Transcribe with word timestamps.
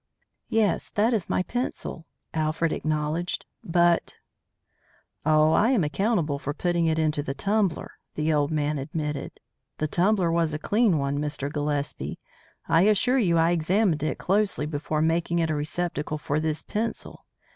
"Yes, 0.49 0.89
that 0.89 1.13
is 1.13 1.29
my 1.29 1.43
pencil," 1.43 2.07
Alfred 2.33 2.73
acknowledged. 2.73 3.45
"But" 3.63 4.15
"Oh, 5.27 5.51
I 5.51 5.69
am 5.69 5.83
accountable 5.83 6.39
for 6.39 6.55
putting 6.55 6.87
it 6.87 6.97
into 6.97 7.21
the 7.21 7.35
tumbler," 7.35 7.91
the 8.15 8.33
old 8.33 8.49
man 8.49 8.79
admitted. 8.79 9.33
"The 9.77 9.85
tumbler 9.87 10.31
was 10.31 10.55
a 10.55 10.57
clean 10.57 10.97
one, 10.97 11.19
Mr. 11.19 11.53
Gillespie. 11.53 12.17
I 12.67 12.81
assure 12.89 13.19
you 13.19 13.37
I 13.37 13.51
examined 13.51 14.01
it 14.01 14.17
closely 14.17 14.65
before 14.65 15.03
making 15.03 15.37
it 15.37 15.51
a 15.51 15.55
receptacle 15.55 16.17
for 16.17 16.39
this 16.39 16.63
pencil. 16.63 17.27